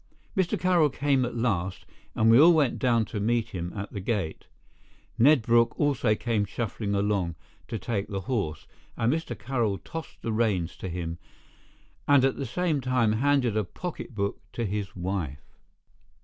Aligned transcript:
Mr. 0.35 0.59
Carroll 0.59 0.89
came 0.89 1.23
at 1.25 1.35
last, 1.35 1.85
and 2.15 2.31
we 2.31 2.39
all 2.39 2.53
went 2.53 2.79
down 2.79 3.05
to 3.05 3.19
meet 3.19 3.49
him 3.49 3.71
at 3.75 3.93
the 3.93 3.99
gate. 3.99 4.47
Ned 5.19 5.43
Brooke 5.43 5.79
also 5.79 6.15
came 6.15 6.43
shuffling 6.43 6.95
along 6.95 7.35
to 7.67 7.77
take 7.77 8.07
the 8.07 8.21
horse, 8.21 8.65
and 8.97 9.13
Mr. 9.13 9.37
Carroll 9.37 9.77
tossed 9.77 10.23
the 10.23 10.33
reins 10.33 10.75
to 10.77 10.89
him 10.89 11.19
and 12.07 12.25
at 12.25 12.35
the 12.35 12.47
same 12.47 12.81
time 12.81 13.11
handed 13.11 13.55
a 13.55 13.63
pocketbook 13.63 14.41
to 14.53 14.65
his 14.65 14.95
wife. 14.95 15.59